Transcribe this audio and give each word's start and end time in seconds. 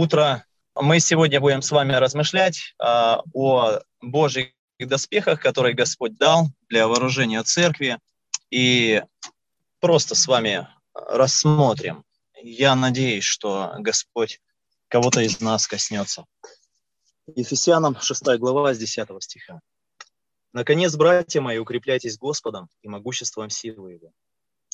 Утро. 0.00 0.46
Мы 0.74 0.98
сегодня 0.98 1.40
будем 1.40 1.60
с 1.60 1.70
вами 1.70 1.92
размышлять 1.92 2.74
а, 2.78 3.20
о 3.34 3.80
Божьих 4.00 4.54
доспехах, 4.78 5.42
которые 5.42 5.74
Господь 5.74 6.16
дал 6.16 6.46
для 6.70 6.88
вооружения 6.88 7.42
церкви. 7.42 7.98
И 8.50 9.02
просто 9.78 10.14
с 10.14 10.26
вами 10.26 10.66
рассмотрим. 10.94 12.02
Я 12.42 12.74
надеюсь, 12.76 13.24
что 13.24 13.74
Господь 13.76 14.40
кого-то 14.88 15.20
из 15.20 15.38
нас 15.40 15.66
коснется. 15.66 16.24
Ефесянам 17.36 18.00
6 18.00 18.38
глава 18.38 18.72
с 18.72 18.78
10 18.78 19.06
стиха. 19.22 19.60
«Наконец, 20.54 20.96
братья 20.96 21.42
мои, 21.42 21.58
укрепляйтесь 21.58 22.16
Господом 22.16 22.70
и 22.80 22.88
могуществом 22.88 23.50
силы 23.50 23.92
Его. 23.92 24.12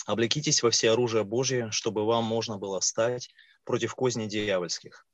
Облекитесь 0.06 0.62
во 0.62 0.70
все 0.70 0.92
оружие 0.92 1.24
Божие, 1.24 1.72
чтобы 1.72 2.06
вам 2.06 2.22
можно 2.22 2.58
было 2.58 2.78
стать 2.78 3.28
против 3.64 3.96
козней 3.96 4.28
дьявольских. 4.28 5.04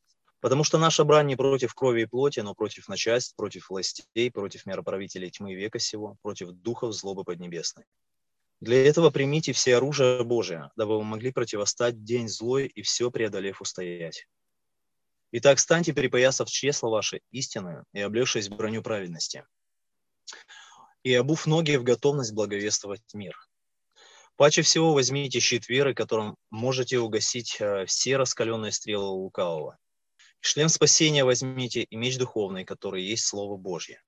Потому 0.42 0.64
что 0.64 0.76
наша 0.76 1.04
брань 1.04 1.28
не 1.28 1.36
против 1.36 1.72
крови 1.72 2.02
и 2.02 2.06
плоти, 2.06 2.40
но 2.40 2.52
против 2.52 2.88
начальств, 2.88 3.36
против 3.36 3.70
властей, 3.70 4.28
против 4.28 4.66
мироправителей 4.66 5.30
тьмы 5.30 5.54
века 5.54 5.78
сего, 5.78 6.16
против 6.20 6.50
духов 6.50 6.92
злобы 6.92 7.22
поднебесной. 7.22 7.84
Для 8.60 8.84
этого 8.84 9.10
примите 9.10 9.52
все 9.52 9.76
оружие 9.76 10.24
Божие, 10.24 10.72
дабы 10.76 10.98
вы 10.98 11.04
могли 11.04 11.30
противостать 11.30 12.02
день 12.02 12.28
злой 12.28 12.66
и 12.66 12.82
все 12.82 13.12
преодолев 13.12 13.60
устоять. 13.60 14.26
Итак, 15.30 15.60
станьте, 15.60 15.92
перепоясав 15.92 16.50
чресло 16.50 16.88
ваше 16.88 17.20
истинную 17.30 17.84
и 17.92 18.00
облегшись 18.00 18.48
броню 18.48 18.82
праведности, 18.82 19.46
и 21.04 21.14
обув 21.14 21.46
ноги 21.46 21.76
в 21.76 21.84
готовность 21.84 22.34
благовествовать 22.34 23.02
мир– 23.14 23.38
Паче 24.36 24.62
всего 24.62 24.94
возьмите 24.94 25.40
щит 25.40 25.68
веры, 25.68 25.94
которым 25.94 26.36
можете 26.50 26.98
угасить 26.98 27.58
э, 27.60 27.84
все 27.84 28.16
раскаленные 28.16 28.72
стрелы 28.72 29.04
лукавого. 29.04 29.76
Шлем 30.44 30.68
спасения 30.68 31.24
возьмите 31.24 31.84
и 31.84 31.94
меч 31.94 32.18
духовный, 32.18 32.64
который 32.64 33.04
есть 33.04 33.24
Слово 33.24 33.56
Божье. 33.56 34.02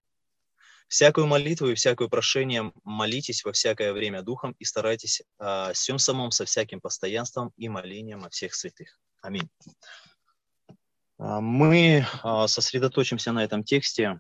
Всякую 0.88 1.28
молитву 1.28 1.68
и 1.68 1.74
всякое 1.74 2.08
прошение 2.08 2.72
молитесь 2.82 3.44
во 3.44 3.52
всякое 3.52 3.92
время 3.92 4.20
духом 4.20 4.56
и 4.58 4.64
старайтесь 4.64 5.22
о 5.38 5.72
всем 5.74 6.00
самом 6.00 6.32
со 6.32 6.44
всяким 6.44 6.80
постоянством 6.80 7.52
и 7.56 7.68
молением 7.68 8.24
о 8.24 8.30
всех 8.30 8.56
святых. 8.56 8.98
Аминь. 9.22 9.48
А, 11.18 11.40
мы 11.40 12.04
а, 12.24 12.48
сосредоточимся 12.48 13.30
на 13.30 13.44
этом 13.44 13.62
тексте 13.62 14.18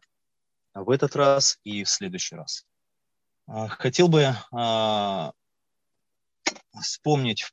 в 0.72 0.90
этот 0.90 1.16
раз 1.16 1.58
и 1.64 1.82
в 1.82 1.88
следующий 1.88 2.36
раз. 2.36 2.64
А, 3.48 3.66
хотел 3.66 4.06
бы 4.06 4.36
вспомнить 6.80 7.52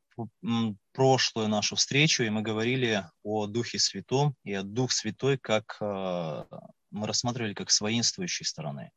прошлую 0.94 1.48
нашу 1.48 1.76
встречу, 1.76 2.24
и 2.24 2.30
мы 2.30 2.42
говорили 2.42 3.06
о 3.24 3.48
Духе 3.48 3.80
Святом, 3.80 4.36
и 4.44 4.54
о 4.54 4.64
Дух 4.64 4.92
Святой, 4.92 5.38
как 5.38 5.78
э, 5.80 6.44
мы 6.92 7.08
рассматривали 7.08 7.54
как 7.54 7.72
с 7.72 7.82
стороны. 8.46 8.92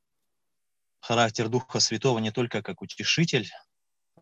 Характер 1.01 1.49
Духа 1.49 1.81
Святого 1.81 2.19
не 2.19 2.31
только 2.31 2.63
как 2.63 2.81
утешитель 2.83 3.51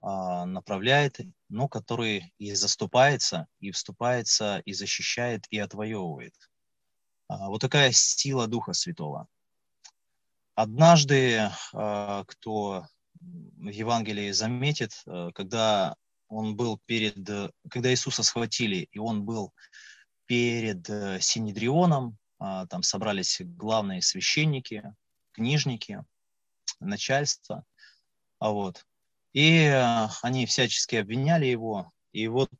а, 0.01 0.47
направляет, 0.47 1.21
но 1.49 1.69
который 1.69 2.35
и 2.39 2.55
заступается, 2.55 3.47
и 3.61 3.71
вступается, 3.71 4.61
и 4.65 4.73
защищает, 4.73 5.47
и 5.51 5.59
отвоевывает. 5.59 6.35
А, 7.29 7.49
вот 7.49 7.61
такая 7.61 7.93
сила 7.93 8.49
Духа 8.49 8.73
Святого. 8.73 9.29
Однажды, 10.57 11.51
а, 11.73 12.25
кто 12.25 12.87
в 13.21 13.69
Евангелии 13.69 14.33
заметит, 14.33 15.03
э, 15.07 15.31
когда 15.35 15.95
он 16.33 16.57
был 16.57 16.81
перед, 16.87 17.29
когда 17.71 17.91
Иисуса 17.91 18.23
схватили, 18.23 18.89
и 18.91 18.99
он 18.99 19.25
был 19.25 19.53
перед 20.25 20.89
э, 20.89 21.21
Синедрионом, 21.21 22.17
а, 22.39 22.67
там 22.67 22.83
собрались 22.83 23.41
главные 23.41 24.01
священники, 24.01 24.83
книжники, 25.33 26.03
начальство, 26.81 27.65
а 28.39 28.51
вот. 28.51 28.87
И 29.35 29.65
э, 29.65 30.09
они 30.23 30.47
всячески 30.47 30.97
обвиняли 30.97 31.47
его, 31.47 31.93
и 32.13 32.29
вот 32.29 32.51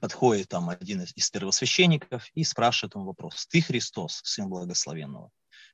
подходит 0.00 0.48
там 0.48 0.70
один 0.70 1.02
из 1.02 1.30
первосвященников 1.30 2.30
и 2.34 2.44
спрашивает 2.44 2.94
ему 2.94 3.04
вопрос. 3.04 3.46
Ты 3.46 3.60
Христос, 3.60 4.20
Сын 4.24 4.48
Благословенного? 4.48 5.30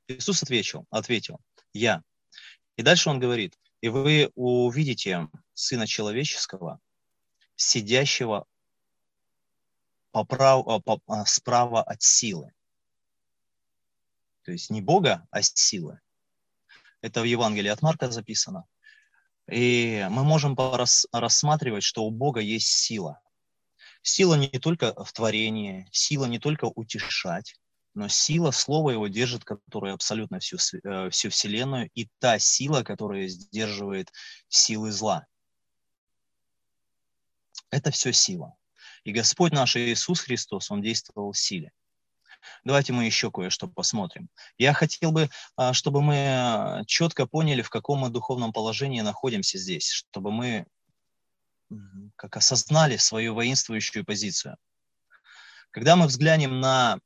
Иисус 0.07 0.43
ответил, 0.43 0.85
ответил, 0.89 1.39
я. 1.73 2.03
И 2.75 2.83
дальше 2.83 3.09
он 3.09 3.19
говорит, 3.19 3.57
и 3.81 3.89
вы 3.89 4.31
увидите 4.35 5.27
Сына 5.61 5.85
Человеческого, 5.85 6.79
сидящего 7.55 8.47
поправ, 10.11 10.67
а, 10.67 10.79
по, 10.79 10.99
а, 11.05 11.23
справа 11.27 11.83
от 11.83 12.01
силы. 12.01 12.51
То 14.41 14.51
есть 14.51 14.71
не 14.71 14.81
Бога, 14.81 15.27
а 15.29 15.43
силы. 15.43 16.01
Это 17.01 17.21
в 17.21 17.25
Евангелии 17.25 17.69
от 17.69 17.83
Марка 17.83 18.09
записано. 18.09 18.65
И 19.47 20.07
мы 20.09 20.23
можем 20.23 20.57
рассматривать, 21.11 21.83
что 21.83 22.05
у 22.05 22.09
Бога 22.09 22.39
есть 22.39 22.69
сила. 22.69 23.21
Сила 24.01 24.33
не 24.33 24.47
только 24.47 24.95
в 25.05 25.13
творении, 25.13 25.87
сила 25.91 26.25
не 26.25 26.39
только 26.39 26.65
утешать, 26.65 27.55
но 27.93 28.07
сила 28.07 28.49
слова 28.49 28.89
его 28.89 29.07
держит, 29.07 29.45
которая 29.45 29.93
абсолютно 29.93 30.39
всю, 30.39 30.57
э, 30.57 31.11
всю 31.11 31.29
Вселенную, 31.29 31.87
и 31.93 32.09
та 32.17 32.39
сила, 32.39 32.81
которая 32.81 33.27
сдерживает 33.27 34.11
силы 34.47 34.91
зла. 34.91 35.27
Это 37.71 37.89
все 37.91 38.13
сила. 38.13 38.55
И 39.03 39.11
Господь 39.11 39.53
наш 39.53 39.75
Иисус 39.75 40.19
Христос, 40.21 40.69
Он 40.69 40.81
действовал 40.81 41.31
в 41.31 41.37
силе. 41.37 41.71
Давайте 42.63 42.93
мы 42.93 43.05
еще 43.05 43.31
кое-что 43.31 43.67
посмотрим. 43.67 44.29
Я 44.57 44.73
хотел 44.73 45.11
бы, 45.11 45.29
а, 45.55 45.73
чтобы 45.73 46.01
мы 46.01 46.83
четко 46.87 47.25
поняли, 47.25 47.61
в 47.61 47.69
каком 47.69 47.99
мы 47.99 48.09
духовном 48.09 48.51
положении 48.51 49.01
находимся 49.01 49.57
здесь, 49.57 49.89
чтобы 49.89 50.31
мы 50.31 50.65
как 52.15 52.37
осознали 52.37 52.97
свою 52.97 53.33
воинствующую 53.33 54.05
позицию. 54.05 54.57
Когда 55.71 55.95
мы 55.95 56.07
взглянем 56.07 56.59
на 56.59 56.99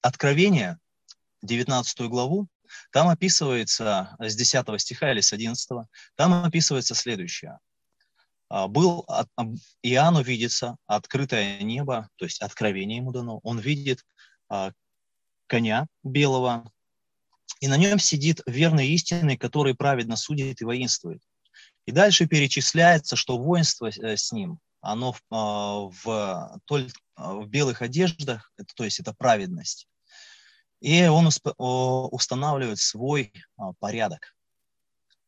Откровение, 0.00 0.78
19 1.42 2.08
главу, 2.08 2.48
там 2.90 3.08
описывается 3.08 4.16
с 4.18 4.34
10 4.34 4.80
стиха 4.80 5.10
или 5.12 5.20
с 5.20 5.32
11, 5.32 5.86
там 6.14 6.44
описывается 6.44 6.94
следующее. 6.94 7.58
А, 8.48 8.68
был, 8.68 9.06
Иоанну 9.82 10.22
видится 10.22 10.76
открытое 10.86 11.60
небо, 11.62 12.08
то 12.16 12.24
есть 12.24 12.40
откровение 12.40 12.98
ему 12.98 13.12
дано. 13.12 13.40
Он 13.42 13.58
видит 13.58 14.04
а, 14.48 14.72
коня 15.46 15.86
белого, 16.02 16.70
и 17.60 17.68
на 17.68 17.76
нем 17.76 17.98
сидит 17.98 18.42
верный 18.46 18.88
истинный, 18.88 19.36
который 19.36 19.74
праведно 19.74 20.16
судит 20.16 20.60
и 20.60 20.64
воинствует. 20.64 21.22
И 21.86 21.92
дальше 21.92 22.26
перечисляется, 22.26 23.16
что 23.16 23.38
воинство 23.38 23.88
э, 23.88 24.16
с 24.16 24.32
ним, 24.32 24.58
оно 24.80 25.12
в, 25.12 25.22
а, 25.30 25.88
в, 26.04 26.88
в 27.16 27.46
белых 27.46 27.82
одеждах, 27.82 28.52
то 28.76 28.84
есть 28.84 29.00
это 29.00 29.14
праведность 29.14 29.88
и 30.84 31.06
он 31.06 31.30
устанавливает 31.56 32.78
свой 32.78 33.32
порядок. 33.78 34.36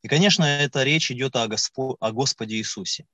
И, 0.07 0.09
конечно, 0.09 0.45
эта 0.45 0.85
речь 0.85 1.11
идет 1.11 1.35
о, 1.35 1.49
Госпо, 1.49 1.97
о 1.99 2.13
Господе 2.13 2.55
Иисусе. 2.59 3.07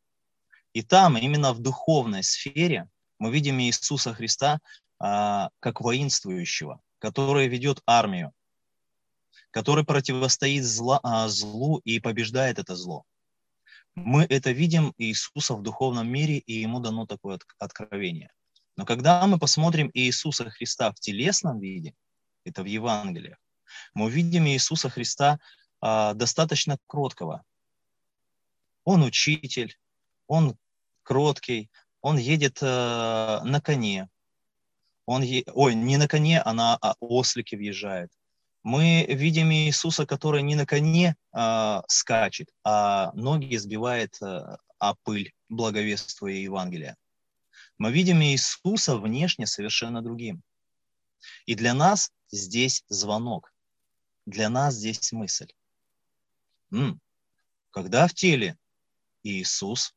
И 0.74 0.82
там, 0.82 1.16
именно 1.16 1.54
в 1.54 1.58
духовной 1.58 2.22
сфере, 2.22 2.86
мы 3.18 3.32
видим 3.32 3.58
Иисуса 3.60 4.12
Христа 4.12 4.58
а, 4.98 5.48
как 5.60 5.80
воинствующего, 5.80 6.82
который 6.98 7.48
ведет 7.48 7.80
армию, 7.86 8.32
который 9.52 9.86
противостоит 9.86 10.64
зла, 10.64 11.00
а, 11.02 11.28
злу 11.28 11.78
и 11.78 11.98
побеждает 11.98 12.58
это 12.58 12.76
зло. 12.76 13.04
Мы 13.94 14.24
это 14.24 14.50
видим 14.50 14.92
Иисуса 14.98 15.54
в 15.54 15.62
духовном 15.62 16.06
мире, 16.06 16.36
и 16.40 16.60
ему 16.60 16.78
дано 16.78 17.06
такое 17.06 17.38
откровение. 17.56 18.30
Но 18.76 18.84
когда 18.84 19.26
мы 19.26 19.38
посмотрим 19.38 19.90
Иисуса 19.94 20.50
Христа 20.50 20.92
в 20.92 21.00
телесном 21.00 21.58
виде, 21.58 21.94
это 22.44 22.62
в 22.62 22.66
Евангелиях, 22.66 23.38
мы 23.94 24.04
увидим 24.06 24.46
Иисуса 24.46 24.90
Христа 24.90 25.38
достаточно 25.82 26.78
кроткого. 26.86 27.42
Он 28.84 29.02
учитель, 29.02 29.76
он 30.26 30.56
кроткий, 31.02 31.70
он 32.00 32.16
едет 32.18 32.58
а, 32.62 33.42
на 33.44 33.60
коне, 33.60 34.08
он, 35.06 35.22
е... 35.22 35.44
ой, 35.54 35.74
не 35.74 35.96
на 35.96 36.08
коне, 36.08 36.40
а 36.40 36.52
на 36.52 36.76
а 36.80 36.94
ослике 37.00 37.56
въезжает. 37.56 38.10
Мы 38.62 39.04
видим 39.08 39.50
Иисуса, 39.50 40.06
который 40.06 40.42
не 40.42 40.54
на 40.54 40.66
коне 40.66 41.16
а, 41.32 41.82
скачет, 41.88 42.48
а 42.64 43.12
ноги 43.14 43.56
сбивает 43.56 44.20
а, 44.22 44.94
пыль, 45.02 45.32
благовествуя 45.48 46.34
Евангелие. 46.34 46.96
Мы 47.78 47.92
видим 47.92 48.22
Иисуса 48.22 48.96
внешне 48.96 49.46
совершенно 49.46 50.02
другим. 50.02 50.42
И 51.46 51.54
для 51.54 51.74
нас 51.74 52.10
здесь 52.30 52.84
звонок, 52.88 53.52
для 54.26 54.48
нас 54.48 54.74
здесь 54.74 55.12
мысль. 55.12 55.48
Когда 57.70 58.06
в 58.06 58.14
теле 58.14 58.56
Иисус, 59.22 59.94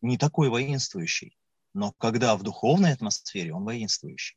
не 0.00 0.16
такой 0.16 0.48
воинствующий. 0.48 1.36
Но 1.74 1.92
когда 1.92 2.36
в 2.36 2.42
духовной 2.42 2.92
атмосфере, 2.92 3.54
он 3.54 3.64
воинствующий. 3.64 4.36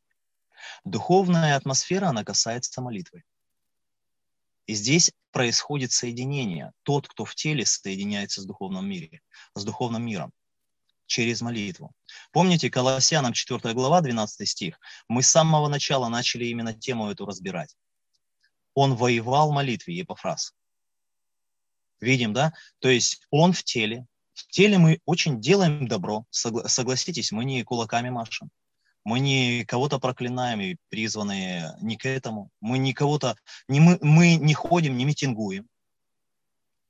Духовная 0.84 1.56
атмосфера, 1.56 2.08
она 2.08 2.24
касается 2.24 2.80
молитвы. 2.80 3.24
И 4.66 4.74
здесь 4.74 5.12
происходит 5.30 5.92
соединение. 5.92 6.72
Тот, 6.84 7.08
кто 7.08 7.24
в 7.24 7.34
теле, 7.34 7.66
соединяется 7.66 8.40
с 8.40 8.44
духовным 8.44 8.88
миром, 8.88 9.20
с 9.54 9.64
духовным 9.64 10.04
миром 10.04 10.32
через 11.06 11.42
молитву. 11.42 11.92
Помните, 12.32 12.70
Колоссянам 12.70 13.32
4 13.32 13.74
глава, 13.74 14.00
12 14.00 14.48
стих, 14.48 14.78
мы 15.08 15.22
с 15.22 15.30
самого 15.30 15.68
начала 15.68 16.08
начали 16.08 16.46
именно 16.46 16.72
тему 16.72 17.10
эту 17.10 17.26
разбирать. 17.26 17.76
Он 18.74 18.94
воевал 18.94 19.50
в 19.50 19.54
молитве, 19.54 19.96
Епофраз. 19.96 20.54
Видим, 22.00 22.32
да? 22.32 22.52
То 22.80 22.88
есть 22.88 23.26
он 23.30 23.52
в 23.52 23.62
теле. 23.62 24.06
В 24.32 24.46
теле 24.48 24.78
мы 24.78 25.00
очень 25.04 25.40
делаем 25.40 25.86
добро. 25.86 26.26
Согласитесь, 26.30 27.32
мы 27.32 27.44
не 27.44 27.62
кулаками 27.62 28.10
машем. 28.10 28.50
Мы 29.04 29.20
не 29.20 29.64
кого-то 29.64 29.98
проклинаем 29.98 30.60
и 30.60 30.76
призваны 30.88 31.74
не 31.80 31.96
к 31.96 32.06
этому. 32.06 32.50
Мы 32.60 32.78
не 32.78 32.94
кого-то, 32.94 33.36
не 33.68 33.78
мы, 33.78 33.98
мы 34.00 34.36
не 34.36 34.54
ходим, 34.54 34.96
не 34.96 35.04
митингуем. 35.04 35.68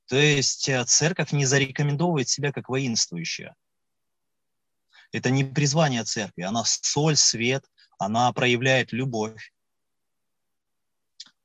То 0.07 0.17
есть 0.17 0.69
э, 0.69 0.85
церковь 0.85 1.33
не 1.33 1.45
зарекомендовывает 1.45 2.29
себя 2.29 2.53
как 2.53 2.69
воинствующая. 2.69 3.55
Это 5.13 5.31
не 5.31 5.45
призвание 5.45 6.05
церкви, 6.05 6.43
она 6.43 6.65
соль, 6.65 7.17
свет, 7.17 7.65
она 7.99 8.33
проявляет 8.33 8.93
любовь. 8.93 9.53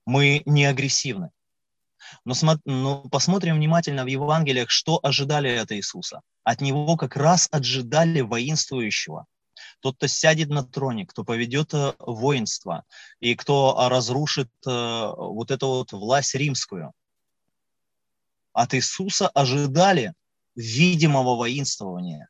Мы 0.10 0.42
не 0.48 0.66
агрессивны. 0.66 1.30
Но, 2.26 2.34
но 2.66 3.04
посмотрим 3.10 3.58
внимательно 3.58 4.04
в 4.04 4.08
Евангелиях, 4.08 4.72
что 4.72 5.00
ожидали 5.04 5.56
от 5.56 5.72
Иисуса. 5.72 6.22
От 6.44 6.62
Него 6.62 6.98
как 6.98 7.16
раз 7.16 7.48
ожидали 7.52 8.22
воинствующего. 8.22 9.28
Тот, 9.82 9.98
кто 9.98 10.08
сядет 10.08 10.50
на 10.50 10.64
троне, 10.64 11.06
кто 11.06 11.24
поведет 11.24 11.76
э, 11.76 11.94
воинство 12.00 12.86
и 13.20 13.36
кто 13.36 13.88
разрушит 13.88 14.50
э, 14.66 14.70
вот 15.16 15.52
эту 15.52 15.68
вот 15.68 15.92
власть 15.92 16.34
римскую. 16.34 16.92
От 18.52 18.74
Иисуса 18.74 19.28
ожидали 19.28 20.16
видимого 20.56 21.36
воинствования, 21.36 22.30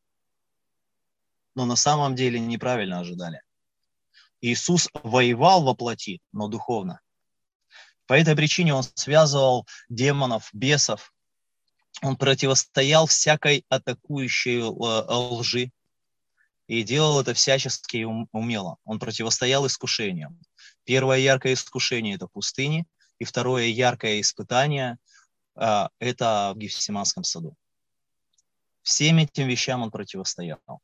но 1.56 1.66
на 1.66 1.78
самом 1.78 2.16
деле 2.16 2.42
неправильно 2.42 3.00
ожидали. 3.00 3.42
Иисус 4.42 4.90
воевал 5.02 5.64
во 5.64 5.76
плоти, 5.76 6.20
но 6.34 6.50
духовно. 6.50 7.00
По 8.10 8.16
этой 8.16 8.36
причине 8.36 8.74
он 8.74 8.82
связывал 8.96 9.68
демонов, 9.88 10.50
бесов. 10.52 11.14
Он 12.02 12.18
противостоял 12.18 13.06
всякой 13.06 13.68
атакующей 13.70 14.62
э, 14.62 15.14
лжи 15.14 15.72
и 16.66 16.82
делал 16.82 17.22
это 17.22 17.36
всячески 17.36 17.98
и 17.98 18.06
умело. 18.06 18.78
Он 18.84 18.98
противостоял 18.98 19.68
искушениям. 19.68 20.40
Первое 20.86 21.20
яркое 21.20 21.54
искушение– 21.54 22.16
это 22.16 22.26
пустыни, 22.26 22.88
и 23.20 23.26
второе 23.26 23.66
яркое 23.66 24.22
испытание 24.22 24.98
э,– 25.56 25.88
это 26.00 26.54
в 26.56 26.58
Гефсиманском 26.58 27.24
саду. 27.24 27.56
Всем 28.82 29.20
этим 29.20 29.48
вещам 29.48 29.84
он 29.84 29.92
противостоял. 29.92 30.82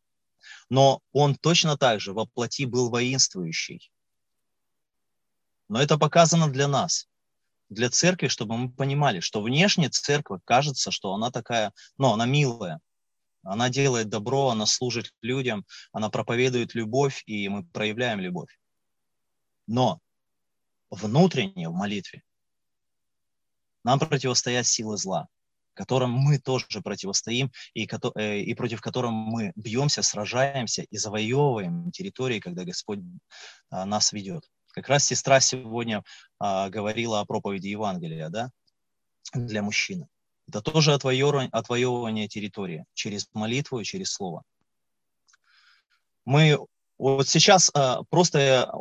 Но 0.69 1.01
он 1.11 1.33
точно 1.33 1.75
так 1.75 2.01
же 2.01 2.13
во 2.13 2.27
плоти 2.27 2.67
был 2.67 2.91
воинствующий. 2.91 3.91
Но 5.69 5.81
это 5.81 5.97
показано 5.97 6.51
для 6.51 6.67
нас 6.67 7.07
для 7.69 7.89
церкви, 7.89 8.27
чтобы 8.27 8.57
мы 8.57 8.71
понимали, 8.71 9.19
что 9.19 9.41
внешне 9.41 9.89
церковь 9.89 10.41
кажется, 10.45 10.91
что 10.91 11.13
она 11.13 11.31
такая, 11.31 11.73
ну, 11.97 12.13
она 12.13 12.25
милая, 12.25 12.79
она 13.43 13.69
делает 13.69 14.09
добро, 14.09 14.49
она 14.49 14.65
служит 14.65 15.13
людям, 15.21 15.65
она 15.91 16.09
проповедует 16.09 16.73
любовь, 16.75 17.23
и 17.25 17.47
мы 17.49 17.63
проявляем 17.65 18.19
любовь. 18.19 18.57
Но 19.67 19.99
внутренне 20.89 21.69
в 21.69 21.73
молитве 21.73 22.23
нам 23.83 23.99
противостоят 23.99 24.65
силы 24.65 24.97
зла, 24.97 25.27
которым 25.75 26.11
мы 26.11 26.39
тоже 26.39 26.81
противостоим 26.83 27.51
и, 27.73 27.87
э, 28.15 28.39
и 28.39 28.53
против 28.55 28.81
которых 28.81 29.11
мы 29.11 29.51
бьемся, 29.55 30.01
сражаемся 30.01 30.83
и 30.83 30.97
завоевываем 30.97 31.91
территории, 31.91 32.39
когда 32.39 32.63
Господь 32.63 32.99
а, 33.69 33.85
нас 33.85 34.11
ведет. 34.11 34.49
Как 34.73 34.89
раз 34.89 35.05
сестра 35.05 35.39
сегодня 35.39 36.03
а, 36.45 36.69
говорила 36.69 37.19
о 37.19 37.25
проповеди 37.25 37.67
Евангелия, 37.67 38.29
да, 38.29 38.51
для 39.33 39.63
мужчины. 39.63 40.07
Это 40.47 40.61
тоже 40.61 40.93
отвоевывание, 40.93 41.49
отвоевывание 41.51 42.27
территории 42.27 42.85
через 42.93 43.27
молитву 43.33 43.79
и 43.79 43.83
через 43.83 44.11
слово. 44.11 44.43
Мы 46.23 46.59
вот 46.99 47.27
сейчас 47.27 47.71
а, 47.73 48.03
просто 48.09 48.71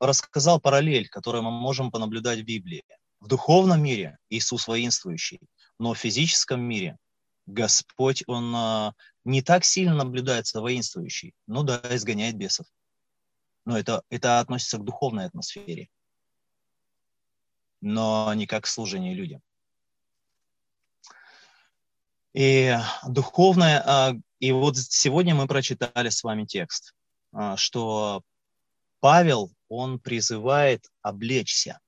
рассказал 0.00 0.60
параллель, 0.60 1.08
которую 1.08 1.42
мы 1.42 1.50
можем 1.50 1.90
понаблюдать 1.90 2.40
в 2.40 2.44
Библии. 2.44 2.84
В 3.20 3.28
духовном 3.28 3.82
мире 3.82 4.16
Иисус 4.30 4.66
воинствующий, 4.66 5.40
но 5.78 5.92
в 5.92 5.98
физическом 5.98 6.60
мире 6.62 6.96
Господь, 7.46 8.24
Он 8.26 8.54
а, 8.56 8.94
не 9.24 9.42
так 9.42 9.64
сильно 9.64 9.94
наблюдается 9.94 10.62
воинствующий, 10.62 11.34
ну 11.46 11.64
да, 11.64 11.82
изгоняет 11.90 12.36
бесов 12.36 12.66
но 13.64 13.78
это, 13.78 14.02
это 14.10 14.40
относится 14.40 14.78
к 14.78 14.84
духовной 14.84 15.26
атмосфере, 15.26 15.88
но 17.84 18.32
не 18.32 18.46
как 18.46 18.66
служение 18.66 19.14
людям. 19.14 19.42
И 22.32 22.74
духовное, 23.06 23.82
а, 23.86 24.14
и 24.40 24.52
вот 24.52 24.78
сегодня 24.78 25.34
мы 25.34 25.46
прочитали 25.46 26.08
с 26.08 26.24
вами 26.24 26.46
текст, 26.46 26.94
а, 27.32 27.56
что 27.58 28.22
Павел, 29.00 29.52
он 29.68 29.98
призывает 29.98 30.90
облечься, 31.02 31.78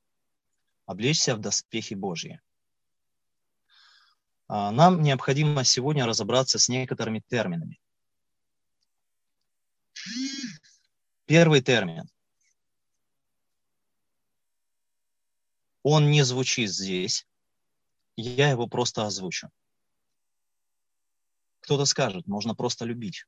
облечься 0.84 1.34
в 1.34 1.40
доспехи 1.40 1.94
Божьи. 1.94 2.40
А, 4.48 4.70
нам 4.70 5.00
необходимо 5.00 5.64
сегодня 5.64 6.04
разобраться 6.04 6.58
с 6.58 6.68
некоторыми 6.68 7.22
терминами. 7.26 7.80
Первый 11.24 11.62
термин. 11.62 12.08
Он 15.88 16.10
не 16.10 16.24
звучит 16.24 16.68
здесь. 16.68 17.28
Я 18.16 18.50
его 18.50 18.66
просто 18.66 19.06
озвучу. 19.06 19.50
Кто-то 21.60 21.84
скажет, 21.84 22.26
можно 22.26 22.56
просто 22.56 22.84
любить. 22.84 23.24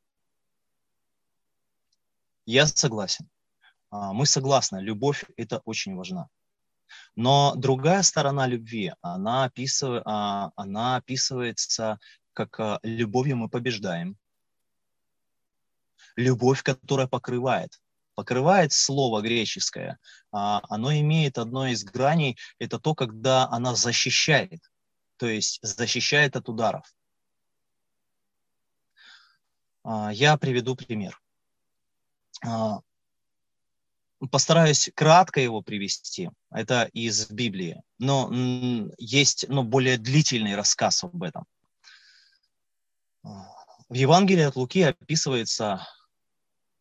Я 2.47 2.67
согласен. 2.67 3.29
А, 3.91 4.13
мы 4.13 4.27
согласны, 4.27 4.79
любовь– 4.79 5.25
это 5.37 5.63
очень 5.67 5.95
важно. 5.95 6.29
Но 7.15 7.55
другая 7.55 8.03
сторона 8.03 8.49
любви, 8.49 8.93
она, 9.03 9.45
описывает, 9.45 10.03
а, 10.05 10.51
она 10.57 10.97
описывается 10.97 12.01
как 12.33 12.59
а, 12.59 12.81
любовью 12.83 13.37
мы 13.37 13.49
побеждаем. 13.49 14.17
Любовь, 16.17 16.65
которая 16.65 17.07
покрывает 17.07 17.81
покрывает 18.19 18.73
слово 18.73 19.21
греческое, 19.21 19.97
а, 20.33 20.61
оно 20.69 20.93
имеет 20.93 21.39
одно 21.39 21.69
из 21.69 21.85
граней, 21.85 22.37
это 22.59 22.81
то, 22.81 22.97
когда 22.97 23.47
она 23.49 23.77
защищает, 23.77 24.61
то 25.19 25.27
есть 25.29 25.61
защищает 25.63 26.35
от 26.35 26.49
ударов. 26.49 26.83
А, 29.85 30.13
я 30.13 30.37
приведу 30.37 30.75
пример. 30.75 31.17
А, 32.45 32.81
постараюсь 34.33 34.91
кратко 34.97 35.41
его 35.41 35.63
привести. 35.63 36.31
Это 36.51 36.91
из 36.93 37.31
Библии. 37.31 37.81
Но 38.01 38.33
есть 38.99 39.49
ну, 39.49 39.63
более 39.63 39.97
длительный 39.97 40.57
рассказ 40.57 41.05
об 41.05 41.23
этом. 41.23 41.45
В 43.23 43.95
Евангелии 43.95 44.43
от 44.43 44.57
Луки 44.57 44.83
описывается 44.83 45.87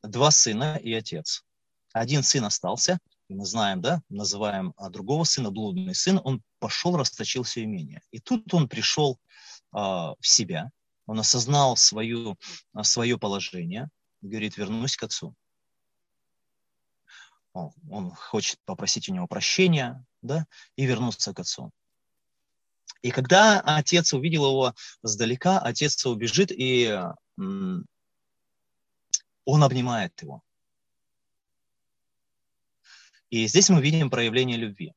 два 0.07 0.31
сына 0.31 0.79
и 0.81 0.93
отец. 0.93 1.43
Один 1.93 2.23
сын 2.23 2.45
остался, 2.45 2.99
мы 3.29 3.45
знаем, 3.45 3.81
да, 3.81 4.01
называем 4.09 4.73
а 4.77 4.89
другого 4.89 5.23
сына 5.23 5.51
блудный 5.51 5.95
сын, 5.95 6.21
он 6.23 6.41
пошел, 6.59 6.95
расточил 6.95 7.43
все 7.43 7.63
имение. 7.63 8.01
И 8.11 8.19
тут 8.19 8.53
он 8.53 8.69
пришел 8.69 9.19
а, 9.71 10.13
в 10.19 10.27
себя, 10.27 10.71
он 11.05 11.19
осознал 11.19 11.75
свою, 11.75 12.37
а, 12.73 12.83
свое 12.83 13.17
положение, 13.17 13.89
говорит, 14.21 14.57
вернусь 14.57 14.95
к 14.95 15.03
отцу. 15.03 15.35
Он, 17.89 18.11
хочет 18.11 18.59
попросить 18.65 19.09
у 19.09 19.13
него 19.13 19.25
прощения, 19.25 20.05
да, 20.21 20.45
и 20.75 20.85
вернуться 20.85 21.33
к 21.33 21.39
отцу. 21.39 21.71
И 23.01 23.09
когда 23.09 23.59
отец 23.61 24.13
увидел 24.13 24.45
его 24.45 24.75
сдалека, 25.01 25.59
отец 25.59 26.05
убежит 26.05 26.51
и 26.51 27.01
он 29.47 29.63
обнимает 29.63 30.21
его. 30.21 30.43
И 33.29 33.47
здесь 33.47 33.69
мы 33.69 33.81
видим 33.81 34.09
проявление 34.09 34.57
любви. 34.57 34.93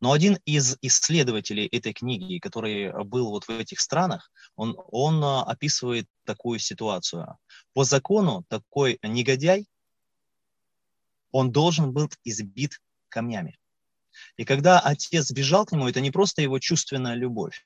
Но 0.00 0.12
один 0.12 0.38
из 0.46 0.78
исследователей 0.80 1.66
этой 1.66 1.92
книги, 1.92 2.38
который 2.38 3.04
был 3.04 3.28
вот 3.28 3.44
в 3.44 3.50
этих 3.50 3.80
странах, 3.80 4.32
он, 4.56 4.76
он 4.88 5.22
а, 5.22 5.42
описывает 5.44 6.08
такую 6.24 6.58
ситуацию. 6.58 7.36
По 7.74 7.84
закону 7.84 8.44
такой 8.48 8.98
негодяй, 9.02 9.68
он 11.30 11.52
должен 11.52 11.92
был 11.92 12.10
избит 12.24 12.80
камнями. 13.10 13.58
И 14.38 14.44
когда 14.44 14.80
отец 14.80 15.30
бежал 15.30 15.66
к 15.66 15.72
нему, 15.72 15.86
это 15.86 16.00
не 16.00 16.10
просто 16.10 16.40
его 16.40 16.58
чувственная 16.58 17.14
любовь. 17.14 17.62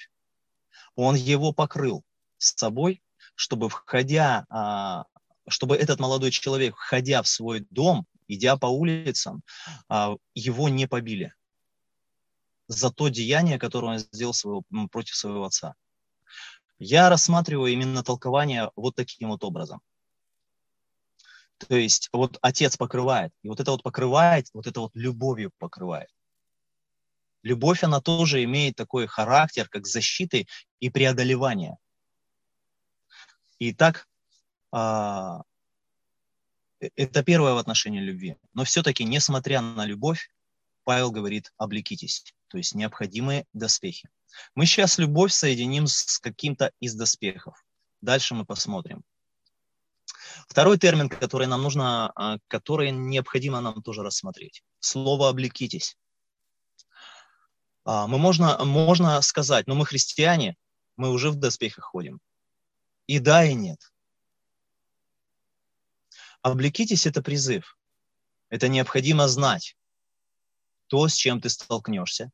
Он 0.96 1.14
его 1.14 1.52
покрыл 1.52 2.02
с 2.36 2.56
собой, 2.56 3.00
чтобы 3.36 3.68
входя, 3.68 4.44
а, 4.50 5.04
чтобы 5.48 5.76
этот 5.76 6.00
молодой 6.00 6.30
человек, 6.30 6.76
входя 6.76 7.22
в 7.22 7.28
свой 7.28 7.66
дом, 7.70 8.06
идя 8.28 8.56
по 8.56 8.66
улицам, 8.66 9.42
а, 9.88 10.16
его 10.34 10.68
не 10.68 10.86
побили 10.86 11.32
за 12.68 12.90
то 12.90 13.08
деяние, 13.08 13.58
которое 13.58 13.92
он 13.92 13.98
сделал 13.98 14.34
своего, 14.34 14.62
против 14.90 15.14
своего 15.14 15.44
отца. 15.44 15.74
Я 16.78 17.08
рассматриваю 17.08 17.72
именно 17.72 18.02
толкование 18.02 18.70
вот 18.76 18.96
таким 18.96 19.30
вот 19.30 19.44
образом. 19.44 19.80
То 21.58 21.76
есть 21.76 22.10
вот 22.12 22.38
отец 22.42 22.76
покрывает, 22.76 23.32
и 23.42 23.48
вот 23.48 23.60
это 23.60 23.70
вот 23.70 23.82
покрывает, 23.82 24.48
вот 24.52 24.66
это 24.66 24.80
вот 24.80 24.90
любовью 24.94 25.52
покрывает. 25.58 26.10
Любовь, 27.42 27.82
она 27.84 28.00
тоже 28.00 28.42
имеет 28.44 28.76
такой 28.76 29.06
характер, 29.06 29.68
как 29.68 29.86
защиты 29.86 30.46
и 30.80 30.90
преодолевания. 30.90 31.78
Итак, 33.58 34.06
а, 34.78 35.42
э, 36.80 36.88
это 36.96 37.24
первое 37.24 37.54
в 37.54 37.56
отношении 37.56 38.00
любви. 38.00 38.36
Но 38.52 38.64
все-таки, 38.64 39.04
несмотря 39.04 39.62
на 39.62 39.86
любовь, 39.86 40.28
Павел 40.84 41.10
говорит, 41.10 41.50
облекитесь, 41.56 42.34
то 42.48 42.58
есть 42.58 42.74
необходимые 42.74 43.46
доспехи. 43.54 44.10
Мы 44.54 44.66
сейчас 44.66 44.98
любовь 44.98 45.32
соединим 45.32 45.86
с 45.86 46.18
каким-то 46.18 46.72
из 46.78 46.94
доспехов. 46.94 47.64
Дальше 48.02 48.34
мы 48.34 48.44
посмотрим. 48.44 49.02
Второй 50.46 50.78
термин, 50.78 51.08
который 51.08 51.46
нам 51.46 51.62
нужно, 51.62 52.12
а, 52.14 52.36
который 52.46 52.90
необходимо 52.90 53.62
нам 53.62 53.82
тоже 53.82 54.02
рассмотреть. 54.02 54.62
Слово 54.80 55.30
«облекитесь». 55.30 55.96
А, 57.86 58.06
мы 58.06 58.18
можно, 58.18 58.62
можно 58.62 59.22
сказать, 59.22 59.66
но 59.66 59.74
мы 59.74 59.86
христиане, 59.86 60.54
мы 60.98 61.10
уже 61.10 61.30
в 61.30 61.36
доспехах 61.36 61.86
ходим. 61.86 62.20
И 63.06 63.18
да, 63.20 63.42
и 63.42 63.54
нет. 63.54 63.80
Облекитесь– 66.46 67.06
это 67.08 67.22
призыв. 67.22 67.76
Это 68.50 68.68
необходимо 68.68 69.26
знать 69.26 69.76
то, 70.86 71.08
с 71.08 71.14
чем 71.16 71.40
ты 71.40 71.48
столкнешься. 71.48 72.30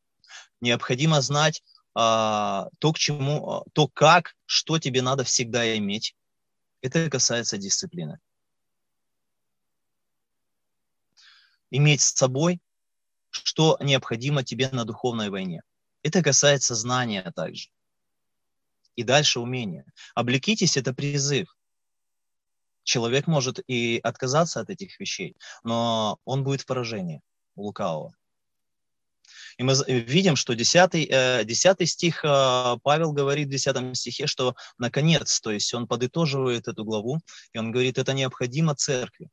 Необходимо 0.60 1.22
знать 1.22 1.62
а, 1.94 2.68
то, 2.78 2.92
к 2.92 2.98
чему, 2.98 3.50
а, 3.50 3.64
то, 3.72 3.88
как, 3.88 4.36
что 4.44 4.78
тебе 4.78 5.00
надо 5.00 5.24
всегда 5.24 5.78
иметь. 5.78 6.14
Это 6.82 7.08
касается 7.08 7.56
дисциплины. 7.56 8.18
Иметь 11.70 12.02
с 12.02 12.12
собой, 12.12 12.60
что 13.30 13.78
необходимо 13.80 14.44
тебе 14.44 14.68
на 14.68 14.84
духовной 14.84 15.30
войне. 15.30 15.62
Это 16.02 16.22
касается 16.22 16.74
знания 16.74 17.32
также. 17.34 17.70
И 18.94 19.04
дальше 19.04 19.40
умения. 19.40 19.86
Облекитесь– 20.14 20.76
это 20.76 20.92
призыв. 20.92 21.56
Человек 22.84 23.26
может 23.26 23.60
и 23.66 24.00
отказаться 24.02 24.60
от 24.60 24.70
этих 24.70 24.98
вещей, 24.98 25.36
но 25.62 26.18
он 26.24 26.42
будет 26.44 26.62
в 26.62 26.66
поражении 26.66 27.22
у 27.54 27.64
лукавого. 27.64 28.14
И 29.58 29.62
мы 29.62 29.74
видим, 29.86 30.36
что 30.36 30.54
10, 30.54 30.90
10 31.46 31.80
э, 31.80 31.86
стих 31.86 32.24
э, 32.24 32.76
Павел 32.82 33.12
говорит 33.12 33.48
в 33.48 33.50
10 33.50 33.96
стихе, 33.96 34.26
что 34.26 34.56
наконец, 34.78 35.40
то 35.40 35.50
есть 35.50 35.72
он 35.74 35.86
подытоживает 35.86 36.68
эту 36.68 36.84
главу, 36.84 37.20
и 37.52 37.58
он 37.58 37.70
говорит, 37.70 37.98
это 37.98 38.12
необходимо 38.14 38.74
церкви. 38.74 39.28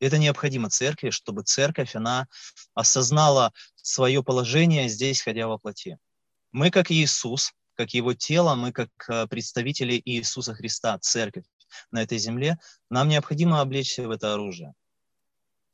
Это 0.00 0.18
необходимо 0.18 0.70
церкви, 0.70 1.10
чтобы 1.10 1.42
церковь, 1.42 1.94
она 1.94 2.26
осознала 2.74 3.52
свое 3.76 4.22
положение 4.22 4.88
здесь, 4.88 5.22
ходя 5.22 5.46
во 5.46 5.58
плоти. 5.58 5.98
Мы, 6.52 6.70
как 6.70 6.90
Иисус, 6.90 7.52
как 7.74 7.94
Его 7.94 8.14
тело, 8.14 8.54
мы, 8.54 8.72
как 8.72 8.90
э, 9.08 9.26
представители 9.26 10.00
Иисуса 10.04 10.54
Христа, 10.54 10.98
церковь 10.98 11.44
на 11.90 12.02
этой 12.02 12.18
земле, 12.18 12.58
нам 12.90 13.08
необходимо 13.08 13.60
облечься 13.60 14.06
в 14.06 14.10
это 14.10 14.34
оружие 14.34 14.74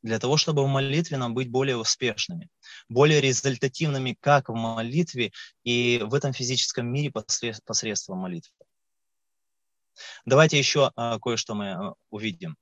для 0.03 0.19
того, 0.19 0.37
чтобы 0.37 0.65
в 0.65 0.69
молитве 0.69 1.17
нам 1.17 1.35
быть 1.35 1.51
более 1.51 1.77
успешными, 1.77 2.49
более 2.89 3.21
результативными 3.21 4.17
как 4.19 4.49
в 4.49 4.55
молитве 4.55 5.33
и 5.63 6.01
в 6.03 6.15
этом 6.15 6.33
физическом 6.33 6.87
мире 6.87 7.13
посредством 7.13 8.19
молитвы. 8.19 8.53
Давайте 10.25 10.59
еще 10.59 10.91
а, 10.97 11.19
кое-что 11.19 11.55
мы 11.55 11.73
а, 11.73 11.95
увидим. 12.11 12.57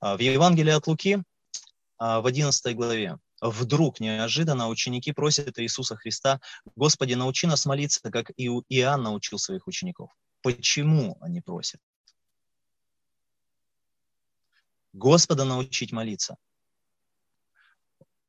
В 0.00 0.18
Евангелии 0.18 0.72
от 0.72 0.86
Луки 0.88 1.22
в 1.98 2.26
11 2.26 2.76
главе 2.76 3.18
вдруг 3.50 4.00
неожиданно 4.00 4.68
ученики 4.68 5.12
просят 5.12 5.58
Иисуса 5.58 5.96
Христа, 5.96 6.40
«Господи, 6.76 7.14
научи 7.14 7.46
нас 7.46 7.66
молиться, 7.66 8.10
как 8.10 8.30
и 8.36 8.46
Иоанн 8.46 9.02
научил 9.02 9.38
своих 9.38 9.66
учеников». 9.66 10.10
Почему 10.42 11.18
они 11.20 11.40
просят? 11.40 11.80
Господа 14.92 15.44
научить 15.44 15.92
молиться 15.92 16.36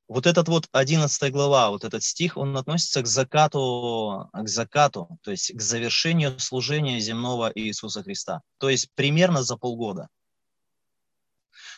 вот 0.08 0.26
этот 0.26 0.48
вот 0.48 0.70
11 0.72 1.32
глава, 1.32 1.70
вот 1.70 1.84
этот 1.84 2.04
стих, 2.04 2.38
он 2.38 2.56
относится 2.58 3.02
к 3.02 3.08
закату, 3.08 4.30
к 4.32 4.48
закату, 4.48 5.20
то 5.22 5.32
есть 5.32 5.54
к 5.54 5.62
завершению 5.62 6.40
служения 6.40 7.00
земного 7.00 7.52
Иисуса 7.54 8.04
Христа. 8.04 8.42
То 8.58 8.70
есть 8.70 8.90
примерно 8.96 9.44
за 9.44 9.58
полгода. 9.58 10.08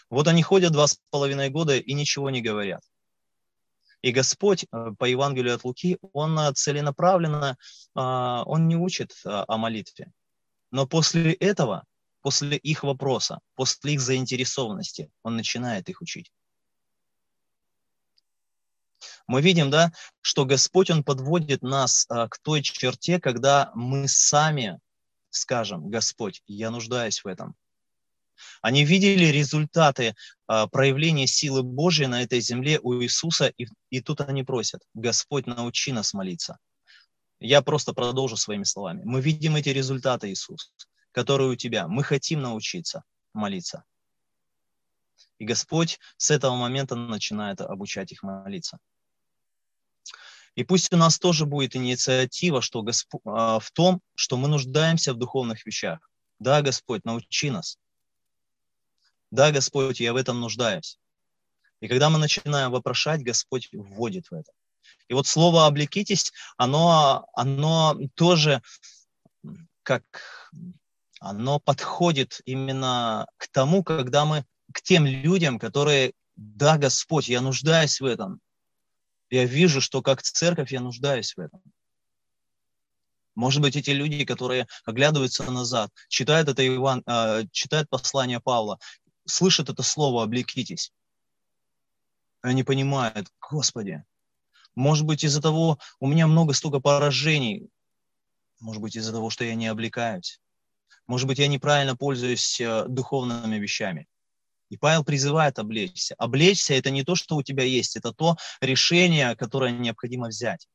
Вот 0.09 0.27
они 0.27 0.43
ходят 0.43 0.71
два 0.71 0.87
с 0.87 0.99
половиной 1.09 1.49
года 1.49 1.77
и 1.77 1.93
ничего 1.93 2.29
не 2.29 2.41
говорят. 2.41 2.81
И 4.01 4.11
Господь 4.11 4.65
э, 4.71 4.91
по 4.97 5.05
Евангелию 5.05 5.55
от 5.55 5.63
Луки, 5.63 5.97
Он 6.13 6.37
э, 6.39 6.53
целенаправленно, 6.53 7.57
а, 7.95 8.43
Он 8.45 8.67
не 8.67 8.75
учит 8.75 9.11
э, 9.25 9.29
о 9.29 9.57
молитве. 9.57 10.11
Но 10.71 10.87
после 10.87 11.33
этого, 11.33 11.83
после 12.21 12.57
их 12.57 12.83
вопроса, 12.83 13.39
после 13.55 13.93
их 13.93 14.01
заинтересованности, 14.01 15.09
Он 15.23 15.35
начинает 15.35 15.89
их 15.89 16.01
учить 16.01 16.31
мы 19.27 19.43
видим, 19.43 19.69
да, 19.69 19.91
что 20.21 20.43
Господь, 20.43 20.89
Он 20.89 21.03
подводит 21.03 21.61
нас 21.61 22.07
к 22.07 22.39
той 22.41 22.63
черте, 22.63 23.19
когда 23.19 23.71
мы 23.75 24.07
сами 24.07 24.79
скажем, 25.29 25.89
Господь, 25.89 26.41
я 26.47 26.71
нуждаюсь 26.71 27.23
в 27.23 27.27
этом. 27.27 27.55
Они 28.61 28.85
видели 28.85 29.25
результаты 29.25 30.15
а, 30.47 30.67
проявления 30.67 31.27
силы 31.27 31.63
Божьей 31.63 32.07
на 32.07 32.23
этой 32.23 32.41
земле 32.41 32.79
у 32.81 33.01
Иисуса, 33.01 33.47
и, 33.47 33.67
и 33.89 34.01
тут 34.01 34.21
они 34.21 34.43
просят, 34.43 34.81
Господь, 34.93 35.47
научи 35.47 35.91
нас 35.91 36.13
молиться. 36.13 36.57
Я 37.39 37.61
просто 37.61 37.93
продолжу 37.93 38.35
своими 38.35 38.63
словами. 38.63 39.01
Мы 39.05 39.21
видим 39.21 39.55
эти 39.55 39.69
результаты, 39.69 40.29
Иисус, 40.29 40.73
которые 41.11 41.49
у 41.49 41.55
Тебя. 41.55 41.87
Мы 41.87 42.03
хотим 42.03 42.41
научиться 42.41 43.03
молиться. 43.33 43.83
И 45.37 45.45
Господь 45.45 45.99
с 46.17 46.31
этого 46.31 46.55
момента 46.55 46.95
начинает 46.95 47.61
обучать 47.61 48.11
их 48.11 48.23
молиться. 48.23 48.79
И 50.55 50.65
пусть 50.65 50.91
у 50.91 50.97
нас 50.97 51.17
тоже 51.17 51.45
будет 51.45 51.75
инициатива 51.75 52.61
что 52.61 52.81
Госп... 52.81 53.15
А, 53.25 53.59
в 53.59 53.71
том, 53.71 54.01
что 54.15 54.35
мы 54.35 54.49
нуждаемся 54.49 55.13
в 55.13 55.17
духовных 55.17 55.65
вещах. 55.65 55.99
Да, 56.39 56.61
Господь, 56.61 57.05
научи 57.05 57.49
нас. 57.49 57.77
Да, 59.31 59.51
Господь, 59.51 59.99
я 59.99 60.13
в 60.13 60.15
этом 60.15 60.39
нуждаюсь. 60.39 60.97
И 61.81 61.87
когда 61.87 62.09
мы 62.09 62.17
начинаем 62.19 62.71
вопрошать, 62.71 63.23
Господь 63.23 63.69
вводит 63.71 64.27
в 64.29 64.33
это. 64.33 64.51
И 65.07 65.13
вот 65.13 65.27
слово 65.27 65.65
«облекитесь», 65.65 66.31
оно, 66.57 67.25
оно 67.33 67.97
тоже 68.15 68.61
как 69.83 70.03
оно 71.19 71.59
подходит 71.59 72.41
именно 72.45 73.27
к 73.37 73.47
тому, 73.49 73.83
когда 73.83 74.25
мы, 74.25 74.45
к 74.73 74.81
тем 74.81 75.05
людям, 75.05 75.59
которые, 75.59 76.13
да, 76.35 76.77
Господь, 76.77 77.27
я 77.27 77.41
нуждаюсь 77.41 77.99
в 77.99 78.05
этом, 78.05 78.39
я 79.29 79.45
вижу, 79.45 79.81
что 79.81 80.01
как 80.01 80.21
церковь 80.21 80.71
я 80.71 80.79
нуждаюсь 80.79 81.33
в 81.35 81.39
этом. 81.39 81.61
Может 83.35 83.61
быть, 83.61 83.75
эти 83.75 83.91
люди, 83.91 84.25
которые 84.25 84.67
оглядываются 84.85 85.49
назад, 85.49 85.91
читают 86.07 86.49
это 86.49 86.65
Иван, 86.65 87.03
э, 87.05 87.45
читают 87.51 87.89
послание 87.89 88.39
Павла, 88.39 88.79
слышат 89.29 89.69
это 89.69 89.83
слово 89.83 90.23
«облекитесь». 90.23 90.91
Они 92.41 92.63
понимают, 92.63 93.27
Господи, 93.41 94.03
может 94.75 95.05
быть, 95.05 95.23
из-за 95.23 95.41
того, 95.41 95.77
у 95.99 96.07
меня 96.07 96.27
много 96.27 96.53
столько 96.53 96.79
поражений, 96.79 97.69
может 98.59 98.81
быть, 98.81 98.95
из-за 98.95 99.11
того, 99.11 99.29
что 99.29 99.43
я 99.43 99.55
не 99.55 99.67
облекаюсь, 99.67 100.39
может 101.07 101.27
быть, 101.27 101.39
я 101.39 101.47
неправильно 101.47 101.95
пользуюсь 101.95 102.61
э, 102.61 102.85
духовными 102.87 103.55
вещами. 103.55 104.07
И 104.69 104.77
Павел 104.77 105.03
призывает 105.03 105.57
облечься. 105.57 106.13
Облечься– 106.19 106.73
это 106.75 106.91
не 106.91 107.03
то, 107.03 107.15
что 107.15 107.35
у 107.35 107.41
тебя 107.41 107.63
есть, 107.63 107.95
это 107.95 108.13
то 108.13 108.37
решение, 108.61 109.35
которое 109.35 109.71
необходимо 109.71 110.27
взять. 110.27 110.67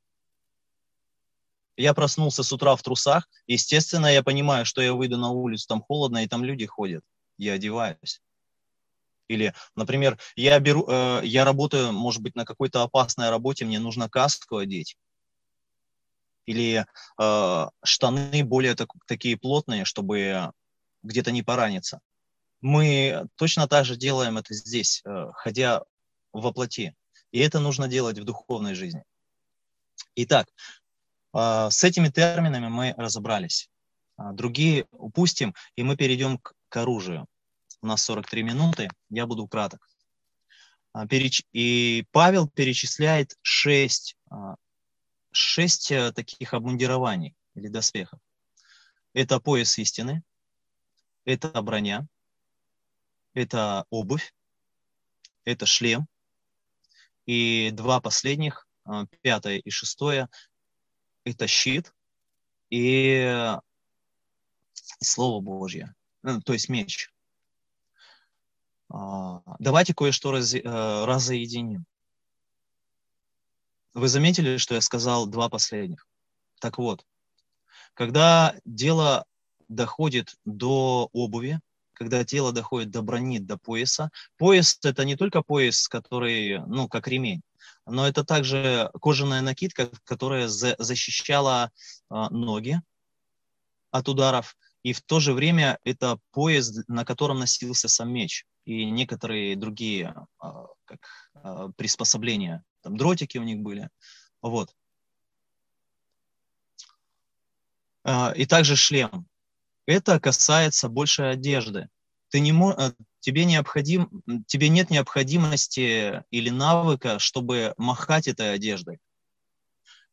Я 1.76 1.94
проснулся 1.94 2.42
с 2.42 2.52
утра 2.52 2.74
в 2.74 2.82
трусах. 2.82 3.28
Естественно, 3.46 4.06
я 4.06 4.22
понимаю, 4.22 4.64
что 4.64 4.82
я 4.82 4.92
выйду 4.92 5.16
на 5.16 5.30
улицу, 5.30 5.66
там 5.68 5.82
холодно, 5.82 6.24
и 6.24 6.28
там 6.28 6.44
люди 6.44 6.66
ходят. 6.66 7.04
Я 7.36 7.54
одеваюсь. 7.54 8.20
Или, 9.28 9.54
например, 9.74 10.18
я, 10.36 10.58
беру, 10.60 10.86
э, 10.88 11.20
я 11.24 11.44
работаю, 11.44 11.92
может 11.92 12.22
быть, 12.22 12.34
на 12.34 12.44
какой-то 12.44 12.82
опасной 12.82 13.30
работе, 13.30 13.64
мне 13.64 13.78
нужно 13.78 14.08
каску 14.08 14.58
одеть. 14.58 14.96
Или 16.46 16.84
э, 17.20 17.68
штаны 17.82 18.44
более 18.44 18.74
так, 18.74 18.90
такие 19.06 19.36
плотные, 19.36 19.84
чтобы 19.84 20.52
где-то 21.02 21.30
не 21.32 21.42
пораниться. 21.42 22.00
Мы 22.60 23.26
точно 23.36 23.66
так 23.66 23.84
же 23.84 23.96
делаем 23.96 24.38
это 24.38 24.54
здесь, 24.54 25.02
э, 25.04 25.30
ходя 25.34 25.82
во 26.32 26.52
плоти. 26.52 26.94
И 27.30 27.38
это 27.38 27.60
нужно 27.60 27.88
делать 27.88 28.18
в 28.18 28.24
духовной 28.24 28.74
жизни. 28.74 29.04
Итак, 30.16 30.48
э, 31.34 31.68
с 31.70 31.82
этими 31.82 32.08
терминами 32.08 32.68
мы 32.68 32.94
разобрались. 32.96 33.70
А 34.16 34.32
другие 34.32 34.86
упустим, 34.92 35.54
и 35.76 35.82
мы 35.82 35.96
перейдем 35.96 36.38
к, 36.38 36.52
к 36.68 36.76
оружию. 36.76 37.26
У 37.84 37.86
нас 37.86 38.02
43 38.04 38.42
минуты, 38.42 38.88
я 39.10 39.26
буду 39.26 39.46
краток. 39.46 39.86
А, 40.94 41.04
и 41.52 42.06
Павел 42.12 42.48
перечисляет 42.48 43.36
шесть, 43.42 44.16
а, 44.30 44.54
шесть 45.32 45.92
э, 45.92 46.10
таких 46.12 46.54
обмундирований 46.54 47.36
или 47.54 47.68
доспехов. 47.68 48.20
Это 49.12 49.38
пояс 49.38 49.76
истины, 49.78 50.22
это 51.26 51.60
броня, 51.60 52.06
это 53.34 53.84
обувь, 53.90 54.32
это 55.44 55.66
шлем. 55.66 56.06
И 57.26 57.70
два 57.70 58.00
последних, 58.00 58.66
а, 58.86 59.04
пятое 59.20 59.58
и 59.58 59.68
шестое, 59.68 60.30
это 61.24 61.46
щит 61.46 61.92
и 62.70 63.54
Слово 65.02 65.42
Божье, 65.42 65.94
ну, 66.22 66.40
то 66.40 66.54
есть 66.54 66.70
меч. 66.70 67.10
А, 68.96 69.42
давайте 69.58 69.92
кое-что 69.92 70.30
раз, 70.30 70.54
э, 70.54 70.60
разоединим. 70.62 71.84
Вы 73.92 74.06
заметили, 74.06 74.56
что 74.56 74.76
я 74.76 74.80
сказал 74.80 75.26
два 75.26 75.48
последних? 75.48 76.06
Так 76.60 76.78
вот, 76.78 77.04
когда 77.94 78.54
дело 78.64 79.26
доходит 79.68 80.36
до 80.44 81.08
обуви, 81.12 81.58
когда 81.92 82.24
тело 82.24 82.52
доходит 82.52 82.90
до 82.90 83.02
брони, 83.02 83.40
до 83.40 83.56
пояса. 83.56 84.10
Пояс– 84.36 84.78
это 84.84 85.04
не 85.04 85.16
только 85.16 85.42
пояс, 85.42 85.88
который, 85.88 86.60
ну, 86.66 86.88
как 86.88 87.08
ремень, 87.08 87.42
но 87.86 88.06
это 88.06 88.24
также 88.24 88.90
кожаная 89.00 89.42
накидка, 89.42 89.90
которая 90.04 90.46
за, 90.46 90.76
защищала 90.78 91.72
а, 92.10 92.30
ноги 92.30 92.80
от 93.90 94.08
ударов, 94.08 94.56
и 94.82 94.92
в 94.92 95.02
то 95.02 95.18
же 95.18 95.32
время 95.32 95.78
это 95.84 96.18
пояс, 96.32 96.72
на 96.88 97.04
котором 97.04 97.38
носился 97.38 97.88
сам 97.88 98.12
меч 98.12 98.44
и 98.64 98.90
некоторые 98.90 99.56
другие 99.56 100.14
а, 100.38 100.66
как, 100.84 101.00
а, 101.34 101.68
приспособления. 101.76 102.64
Там 102.82 102.96
дротики 102.96 103.38
у 103.38 103.42
них 103.42 103.60
были. 103.60 103.88
Вот. 104.42 104.74
А, 108.04 108.32
и 108.36 108.46
также 108.46 108.76
шлем. 108.76 109.26
Это 109.86 110.18
касается 110.20 110.88
больше 110.88 111.22
одежды. 111.22 111.88
Ты 112.28 112.40
не 112.40 112.52
мо... 112.52 112.94
тебе, 113.20 113.44
необходим... 113.44 114.22
тебе 114.46 114.68
нет 114.68 114.90
необходимости 114.90 116.24
или 116.30 116.50
навыка, 116.50 117.18
чтобы 117.18 117.74
махать 117.76 118.28
этой 118.28 118.54
одеждой. 118.54 118.98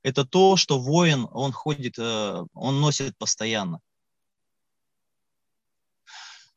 Это 0.03 0.25
то, 0.25 0.57
что 0.57 0.79
воин, 0.79 1.27
он 1.31 1.51
ходит, 1.51 1.99
э, 1.99 2.43
он 2.53 2.81
носит 2.81 3.17
постоянно. 3.17 3.79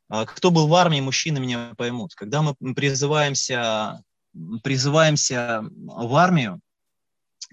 А 0.07 0.25
кто 0.25 0.51
был 0.51 0.67
в 0.67 0.73
армии, 0.75 1.01
мужчины 1.01 1.39
меня 1.39 1.73
поймут. 1.77 2.13
Когда 2.15 2.41
мы 2.41 2.55
призываемся, 2.75 4.03
призываемся 4.63 5.63
в 5.71 6.15
армию, 6.15 6.59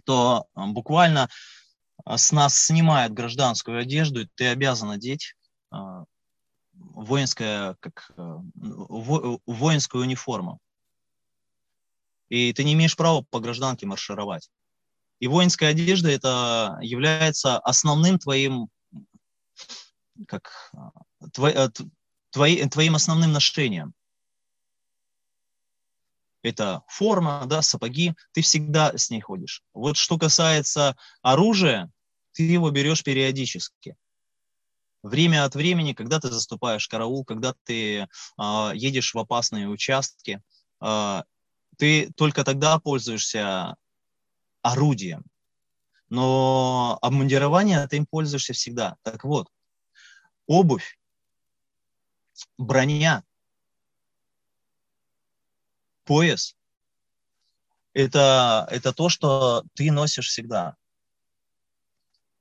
то 0.05 0.47
а, 0.55 0.67
буквально 0.67 1.29
а, 2.05 2.19
с 2.19 2.33
нас 2.33 2.59
снимают 2.59 3.13
гражданскую 3.13 3.79
одежду, 3.79 4.23
и 4.23 4.29
ты 4.35 4.49
обязан 4.49 4.91
одеть 4.91 5.35
воинская, 6.75 7.77
как, 7.81 8.11
во, 8.17 9.41
воинскую 9.47 10.03
униформу. 10.03 10.59
И 12.29 12.53
ты 12.53 12.65
не 12.65 12.73
имеешь 12.75 12.97
права 12.97 13.25
по 13.31 13.41
гражданке 13.41 13.87
маршировать. 13.87 14.51
И 15.21 15.29
воинская 15.29 15.71
одежда 15.71 16.11
это 16.11 16.79
является 16.81 17.59
основным 17.59 18.19
твоим, 18.19 18.69
как, 20.27 20.73
твой, 21.33 21.55
твои, 22.33 22.67
твоим 22.69 22.97
основным 22.97 23.33
ношением. 23.33 23.95
Это 26.43 26.83
форма, 26.89 27.45
да, 27.47 27.63
сапоги, 27.63 28.15
ты 28.33 28.43
всегда 28.43 28.97
с 28.97 29.11
ней 29.11 29.21
ходишь. 29.21 29.63
Вот 29.73 29.97
что 29.97 30.19
касается 30.19 30.97
оружия, 31.23 31.91
ты 32.33 32.43
его 32.43 32.71
берешь 32.71 33.05
периодически. 33.05 33.97
Время 35.05 35.45
от 35.45 35.55
времени, 35.55 35.93
когда 35.93 36.19
ты 36.19 36.31
заступаешь 36.31 36.89
караул, 36.89 37.25
когда 37.25 37.55
ты 37.65 37.99
э, 37.99 38.07
едешь 38.75 39.15
в 39.15 39.19
опасные 39.19 39.69
участки, 39.69 40.41
э, 40.81 41.23
ты 41.77 42.13
только 42.17 42.45
тогда 42.45 42.79
пользуешься 42.79 43.77
орудием. 44.63 45.25
Но 46.09 46.99
обмундирование 47.03 47.87
ты 47.89 47.97
им 47.99 48.07
пользуешься 48.07 48.53
всегда. 48.53 48.97
Так 49.03 49.25
вот, 49.25 49.49
обувь 50.47 50.99
броня, 52.59 53.25
пояс– 56.05 56.57
это, 57.95 58.67
это 58.71 58.93
то, 58.93 59.09
что 59.09 59.65
ты 59.75 59.91
носишь 59.91 60.29
всегда. 60.29 60.77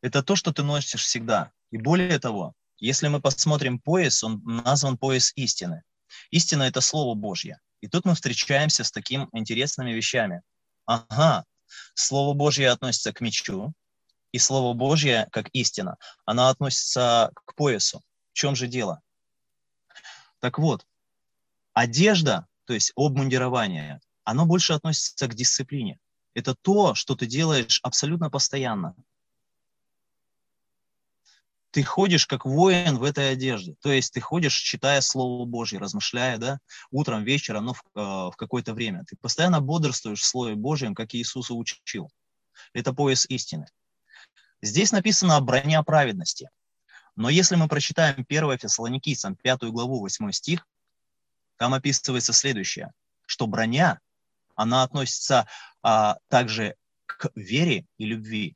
Это 0.01 0.23
то, 0.23 0.35
что 0.35 0.51
ты 0.51 0.63
носишь 0.63 1.03
всегда. 1.03 1.51
И 1.71 1.77
более 1.77 2.19
того, 2.19 2.53
если 2.77 3.07
мы 3.07 3.21
посмотрим 3.21 3.79
пояс, 3.79 4.23
он 4.23 4.41
назван 4.43 4.97
пояс 4.97 5.31
истины. 5.35 5.83
Истина– 6.31 6.63
это 6.69 6.81
Слово 6.81 7.15
Божье. 7.15 7.59
И 7.81 7.87
тут 7.87 8.05
мы 8.05 8.15
встречаемся 8.15 8.83
с 8.83 8.91
такими 8.91 9.27
интересными 9.33 9.91
вещами. 9.91 10.41
Ага, 10.85 11.45
Слово 11.93 12.33
Божье 12.33 12.69
относится 12.69 13.13
к 13.13 13.21
мечу, 13.21 13.73
и 14.31 14.39
Слово 14.39 14.73
Божье, 14.73 15.27
как 15.31 15.49
истина, 15.53 15.97
она 16.25 16.49
относится 16.49 17.31
к 17.33 17.55
поясу. 17.55 18.01
В 18.31 18.33
чем 18.33 18.55
же 18.55 18.67
дело? 18.67 19.01
Так 20.41 20.57
вот, 20.57 20.87
одежда, 21.73 22.47
то 22.65 22.73
есть 22.73 22.91
обмундирование, 22.95 24.01
оно 24.23 24.45
больше 24.45 24.73
относится 24.73 25.27
к 25.27 25.35
дисциплине. 25.35 25.99
Это 26.33 26.55
то, 26.55 26.95
что 26.95 27.15
ты 27.15 27.27
делаешь 27.27 27.79
абсолютно 27.83 28.29
постоянно. 28.31 28.95
Ты 31.69 31.83
ходишь 31.83 32.25
как 32.25 32.45
воин 32.45 32.97
в 32.97 33.03
этой 33.03 33.31
одежде. 33.31 33.75
То 33.81 33.91
есть 33.91 34.13
ты 34.13 34.19
ходишь, 34.19 34.55
читая 34.55 34.99
Слово 35.01 35.45
Божье, 35.45 35.79
размышляя, 35.79 36.37
да, 36.37 36.59
утром, 36.89 37.23
вечером, 37.23 37.65
ну, 37.65 37.73
в, 37.73 37.83
э, 37.95 37.99
в 37.99 38.33
какое-то 38.35 38.73
время. 38.73 39.05
Ты 39.07 39.15
постоянно 39.17 39.61
бодрствуешь 39.61 40.21
в 40.21 40.25
Слове 40.25 40.55
Божьем, 40.55 40.95
как 40.95 41.13
Иисус 41.13 41.51
учил. 41.51 42.09
Это 42.73 42.93
пояс 42.93 43.25
истины. 43.27 43.67
Здесь 44.61 44.91
написано 44.91 45.39
броня 45.39 45.83
праведности– 45.83 46.49
но 47.15 47.29
если 47.29 47.55
мы 47.55 47.67
прочитаем 47.67 48.25
1 48.27 48.57
Фессалоникийцам 48.57 49.35
5 49.35 49.63
главу 49.63 49.99
8 49.99 50.31
стих, 50.31 50.65
там 51.57 51.73
описывается 51.73 52.33
следующее, 52.33 52.91
что 53.25 53.47
броня, 53.47 53.99
она 54.55 54.83
относится 54.83 55.47
а, 55.83 56.17
также 56.27 56.75
к 57.05 57.29
вере 57.35 57.85
и 57.97 58.05
любви. 58.05 58.55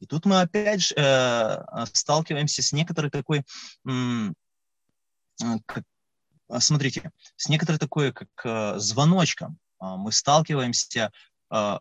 И 0.00 0.06
тут 0.06 0.26
мы 0.26 0.40
опять 0.40 0.82
же 0.82 0.94
э, 0.94 1.86
сталкиваемся 1.92 2.62
с 2.62 2.72
некоторой 2.72 3.10
такой, 3.10 3.44
м, 3.86 4.34
как, 5.64 5.84
смотрите, 6.58 7.12
с 7.36 7.48
некоторой 7.48 7.78
такой 7.78 8.12
как 8.12 8.28
э, 8.44 8.78
звоночком. 8.78 9.58
А, 9.78 9.96
мы 9.96 10.12
сталкиваемся 10.12 11.12
э, 11.50 11.78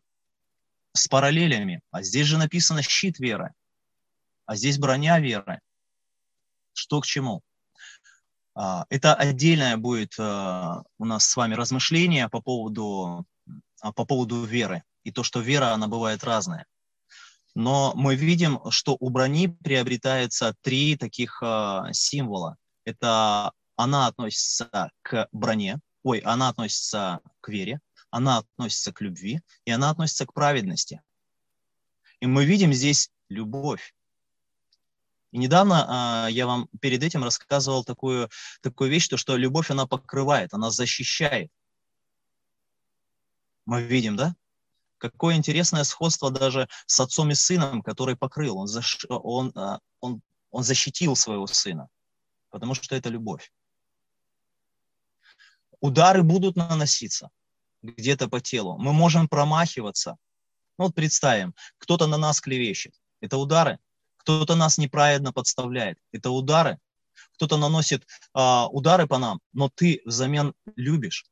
с 0.93 1.07
параллелями. 1.09 1.81
А 1.91 2.03
здесь 2.03 2.27
же 2.27 2.37
написано 2.37 2.81
щит 2.81 3.19
веры, 3.19 3.53
а 4.45 4.55
здесь 4.55 4.77
броня 4.77 5.19
веры 5.19 5.59
что 6.75 7.01
к 7.01 7.05
чему. 7.05 7.41
А, 8.53 8.85
это 8.89 9.13
отдельное 9.13 9.77
будет 9.77 10.13
а, 10.19 10.83
у 10.97 11.05
нас 11.05 11.25
с 11.25 11.35
вами 11.35 11.55
размышление 11.55 12.29
по 12.29 12.41
поводу, 12.41 13.25
а, 13.81 13.91
по 13.91 14.05
поводу 14.05 14.43
веры. 14.43 14.83
И 15.03 15.11
то, 15.11 15.23
что 15.23 15.39
вера, 15.39 15.73
она 15.73 15.87
бывает 15.87 16.23
разная. 16.23 16.65
Но 17.53 17.93
мы 17.95 18.15
видим, 18.15 18.59
что 18.69 18.97
у 18.99 19.09
брони 19.09 19.47
приобретается 19.47 20.55
три 20.61 20.97
таких 20.97 21.41
символа. 21.93 22.57
Это 22.83 23.53
она 23.77 24.07
относится 24.07 24.91
к 25.01 25.29
броне, 25.31 25.79
ой, 26.03 26.19
она 26.19 26.49
относится 26.49 27.21
к 27.41 27.49
вере, 27.49 27.79
она 28.09 28.39
относится 28.39 28.91
к 28.91 29.01
любви, 29.01 29.41
и 29.65 29.71
она 29.71 29.89
относится 29.89 30.25
к 30.25 30.33
праведности. 30.33 31.01
И 32.19 32.27
мы 32.27 32.45
видим 32.45 32.73
здесь 32.73 33.09
любовь. 33.29 33.93
И 35.35 35.37
недавно 35.37 35.85
а, 35.89 36.27
я 36.29 36.47
вам 36.47 36.69
перед 36.79 37.03
этим 37.03 37.21
рассказывал 37.21 37.83
такую, 37.83 38.29
такую 38.61 38.89
вещь, 38.89 39.09
то, 39.09 39.17
что 39.17 39.35
любовь, 39.35 39.69
она 39.69 39.85
покрывает, 39.85 40.53
она 40.53 40.71
защищает. 40.71 41.51
Мы 43.65 43.81
видим, 43.81 44.15
да? 44.15 44.33
Какое 44.97 45.35
интересное 45.35 45.83
сходство 45.83 46.31
даже 46.31 46.69
с 46.85 47.01
отцом 47.01 47.31
и 47.31 47.35
сыном, 47.35 47.81
который 47.81 48.15
покрыл. 48.15 48.57
Он, 48.57 48.67
защ... 48.67 49.03
он, 49.09 49.51
а, 49.55 49.79
он, 49.99 50.21
он 50.51 50.63
защитил 50.63 51.17
своего 51.17 51.47
сына, 51.47 51.89
потому 52.49 52.73
что 52.73 52.95
это 52.95 53.09
любовь. 53.09 53.51
Удары 55.81 56.23
будут 56.23 56.55
наноситься 56.55 57.29
где-то 57.81 58.29
по 58.29 58.39
телу. 58.39 58.77
Мы 58.77 58.93
можем 58.93 59.27
промахиваться. 59.27 60.15
Ну, 60.77 60.85
вот 60.85 60.95
представим, 60.95 61.53
кто-то 61.77 62.07
на 62.07 62.15
нас 62.15 62.39
клевещет. 62.39 62.93
Это 63.19 63.35
удары. 63.35 63.79
Кто-то 64.25 64.55
нас 64.55 64.79
неправильно 64.79 65.31
подставляет. 65.31 65.99
Это 66.11 66.31
удары. 66.31 66.79
Кто-то 67.35 67.57
наносит 67.57 68.07
а, 68.33 68.67
удары 68.67 69.05
по 69.05 69.19
нам, 69.19 69.39
но 69.53 69.69
ты 69.69 70.01
взамен 70.03 70.55
любишь. 70.75 71.27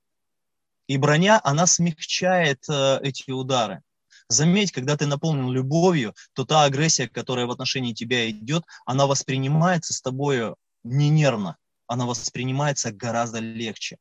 И 0.86 0.98
броня, 0.98 1.42
она 1.44 1.66
смягчает 1.66 2.64
а, 2.70 3.00
эти 3.02 3.32
удары. 3.32 3.82
Заметь, 4.28 4.72
когда 4.72 4.96
ты 4.96 5.08
наполнен 5.08 5.50
любовью, 5.50 6.14
то 6.34 6.46
та 6.46 6.66
агрессия, 6.66 7.10
которая 7.10 7.48
в 7.48 7.52
отношении 7.52 7.94
тебя 7.94 8.30
идет, 8.30 8.64
она 8.86 9.08
воспринимается 9.08 9.92
с 9.96 10.00
тобой 10.00 10.54
не 10.84 11.10
нервно, 11.10 11.58
она 11.88 12.06
воспринимается 12.06 12.92
гораздо 12.92 13.40
легче. 13.40 13.98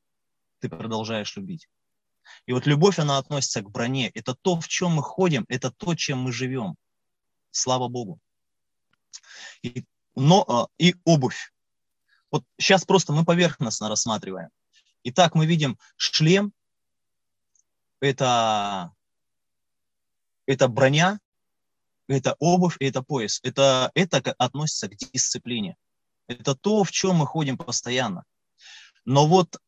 Ты 0.58 0.68
продолжаешь 0.68 1.34
любить. 1.36 1.66
И 2.44 2.52
вот 2.52 2.66
любовь, 2.66 2.98
она 2.98 3.16
относится 3.16 3.62
к 3.62 3.70
броне. 3.70 4.10
Это 4.12 4.34
то, 4.34 4.60
в 4.60 4.68
чем 4.68 4.92
мы 4.92 5.02
ходим, 5.02 5.46
это 5.48 5.70
то, 5.70 5.94
чем 5.94 6.18
мы 6.18 6.30
живем. 6.32 6.76
Слава 7.50 7.88
Богу. 7.88 8.20
И, 9.62 9.84
но, 10.14 10.44
а, 10.48 10.66
и 10.78 10.94
обувь. 11.04 11.52
Вот 12.30 12.44
сейчас 12.58 12.84
просто 12.84 13.12
мы 13.12 13.24
поверхностно 13.24 13.88
рассматриваем. 13.88 14.48
Итак, 15.04 15.34
мы 15.34 15.46
видим 15.46 15.78
шлем, 15.96 16.52
это, 18.00 18.92
это 20.46 20.68
броня, 20.68 21.18
это 22.08 22.36
обувь, 22.38 22.76
это 22.80 23.02
пояс. 23.02 23.40
Это, 23.42 23.90
это 23.94 24.18
относится 24.38 24.88
к 24.88 24.96
дисциплине. 24.96 25.76
Это 26.26 26.54
то, 26.54 26.84
в 26.84 26.90
чем 26.90 27.16
мы 27.16 27.26
ходим 27.26 27.56
постоянно. 27.56 28.24
Но 29.04 29.26
вот 29.26 29.60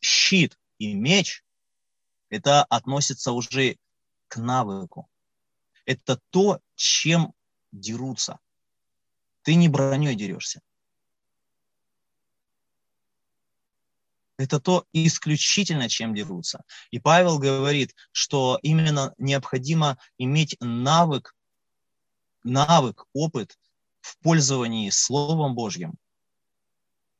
щит 0.00 0.58
и 0.78 0.94
меч, 0.94 1.44
это 2.28 2.64
относится 2.64 3.32
уже 3.32 3.76
к 4.28 4.36
навыку. 4.36 5.08
Это 5.84 6.20
то, 6.30 6.60
чем 6.74 7.32
дерутся. 7.72 8.38
Ты 9.46 9.54
не 9.54 9.68
броней 9.68 10.16
дерешься. 10.16 10.60
Это 14.38 14.58
то 14.58 14.86
исключительно, 14.92 15.88
чем 15.88 16.16
дерутся. 16.16 16.64
И 16.90 16.98
Павел 16.98 17.38
говорит, 17.38 17.94
что 18.10 18.58
именно 18.62 19.14
необходимо 19.18 19.98
иметь 20.18 20.56
навык, 20.58 21.32
навык, 22.42 23.04
опыт 23.12 23.56
в 24.00 24.18
пользовании 24.18 24.90
Словом 24.90 25.54
Божьим 25.54 25.94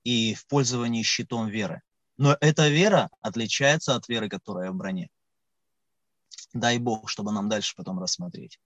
и 0.03 0.35
в 0.35 0.49
пользовании 0.49 1.05
щитом 1.05 1.47
веры. 1.47 1.83
Но 2.17 2.37
эта 2.41 2.67
вера 2.67 3.09
отличается 3.21 3.95
от 3.95 4.09
веры, 4.09 4.29
которая 4.29 4.73
в 4.73 4.75
броне. 4.75 5.11
Дай 6.53 6.79
Бог, 6.79 7.09
чтобы 7.09 7.33
нам 7.33 7.49
дальше 7.49 7.75
потом 7.77 7.99
рассмотреть. 7.99 8.61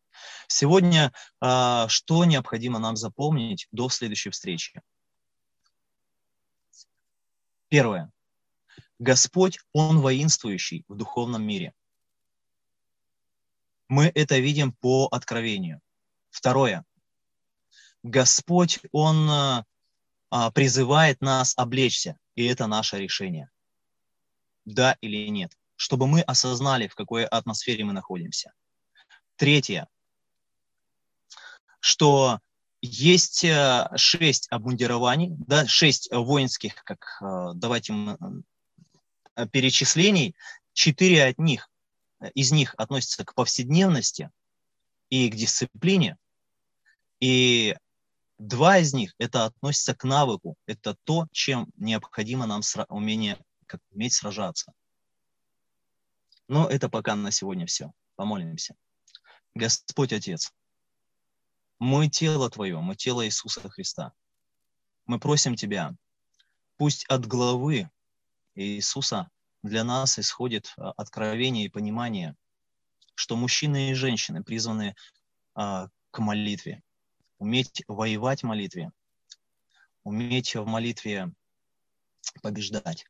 Сегодня 0.49 1.13
э, 1.41 1.87
что 1.89 2.25
необходимо 2.25 2.79
нам 2.79 2.97
запомнить 2.97 3.67
до 3.73 3.89
следующей 3.89 4.31
встречи? 4.31 4.81
Первое. 7.69 8.11
Господь, 8.99 9.61
Он 9.73 10.01
воинствующий 10.01 10.85
в 10.89 10.97
духовном 10.97 11.43
мире. 11.43 11.73
Мы 13.89 14.13
это 14.15 14.39
видим 14.39 14.73
по 14.73 15.09
откровению. 15.11 15.81
Второе. 16.31 16.85
Господь, 18.03 18.81
Он 18.93 19.29
а, 19.31 19.65
призывает 20.53 21.21
нас 21.21 21.55
облечься, 21.57 22.19
и 22.35 22.45
это 22.47 22.67
наше 22.67 22.99
решение. 22.99 23.51
Да 24.65 24.97
или 25.01 25.29
нет 25.29 25.60
чтобы 25.81 26.07
мы 26.07 26.21
осознали, 26.21 26.89
в 26.89 26.95
какой 26.95 27.25
атмосфере 27.25 27.85
мы 27.85 27.95
находимся. 27.95 28.53
Третье, 29.37 29.89
что 31.81 32.39
есть 32.83 33.45
э, 33.45 33.89
шесть 33.97 34.47
обмундирований, 34.51 35.31
да, 35.47 35.67
шесть 35.67 36.13
воинских, 36.13 36.85
как 36.85 37.19
э, 37.23 37.53
давайте 37.55 37.95
э, 39.37 39.47
перечислений, 39.47 40.37
четыре 40.75 41.25
от 41.25 41.39
них, 41.39 41.71
из 42.35 42.53
них 42.53 42.75
относятся 42.77 43.25
к 43.25 43.35
повседневности 43.35 44.31
и 45.09 45.31
к 45.31 45.35
дисциплине, 45.35 46.19
и 47.21 47.75
два 48.37 48.77
из 48.77 48.93
них 48.93 49.15
это 49.17 49.47
относится 49.47 49.95
к 49.95 50.05
навыку, 50.05 50.57
это 50.67 50.95
то, 51.05 51.27
чем 51.33 51.71
необходимо 51.79 52.45
нам 52.45 52.61
умение, 52.91 53.39
как 53.65 53.81
уметь 53.93 54.13
сражаться. 54.13 54.75
Но 56.51 56.67
это 56.67 56.89
пока 56.89 57.15
на 57.15 57.31
сегодня 57.31 57.65
все. 57.65 57.93
Помолимся. 58.17 58.75
Господь 59.55 60.13
Отец, 60.13 60.53
мы 61.79 62.09
тело 62.09 62.51
Твое, 62.51 62.81
мы 62.81 62.97
тело 62.97 63.25
Иисуса 63.25 63.71
Христа. 63.71 64.13
Мы 65.07 65.21
просим 65.21 65.55
Тебя, 65.55 65.95
пусть 66.77 67.05
от 67.05 67.25
главы 67.25 67.89
Иисуса 68.57 69.31
для 69.63 69.85
нас 69.85 70.19
исходит 70.19 70.75
а, 70.77 70.91
откровение 70.97 71.67
и 71.67 71.69
понимание, 71.69 72.35
что 73.15 73.37
мужчины 73.37 73.93
и 73.93 73.95
женщины 73.95 74.43
призваны 74.43 74.97
а, 75.55 75.87
к 76.11 76.19
молитве, 76.19 76.83
уметь 77.39 77.85
воевать 77.87 78.43
в 78.43 78.47
молитве, 78.47 78.91
уметь 80.03 80.57
в 80.57 80.67
молитве 80.67 81.33
побеждать. 82.43 83.07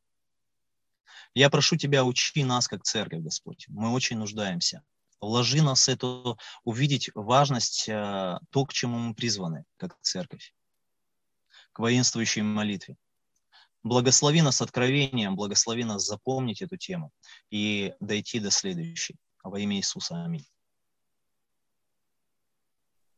Я 1.35 1.51
прошу 1.51 1.77
Тебя, 1.77 2.05
учи 2.05 2.45
нас 2.45 2.67
как 2.67 2.83
церковь, 2.83 3.23
Господь. 3.23 3.67
Мы 3.69 3.93
очень 3.93 4.19
нуждаемся. 4.19 4.83
Вложи 5.21 5.63
нас 5.63 5.89
это, 5.89 6.37
увидеть 6.65 7.11
важность, 7.15 7.89
э, 7.89 8.39
то, 8.51 8.65
к 8.65 8.73
чему 8.73 8.99
мы 8.99 9.15
призваны, 9.15 9.65
как 9.77 9.97
церковь, 10.01 10.55
к 11.73 11.79
воинствующей 11.79 12.43
молитве. 12.43 12.97
Благослови 13.83 14.43
нас 14.43 14.61
откровением, 14.61 15.37
благослови 15.37 15.85
нас 15.85 16.07
запомнить 16.07 16.63
эту 16.63 16.77
тему 16.77 17.13
и 17.51 17.95
дойти 18.01 18.41
до 18.41 18.51
следующей. 18.51 19.17
Во 19.43 19.59
имя 19.59 19.77
Иисуса. 19.77 20.25
Аминь. 20.25 20.47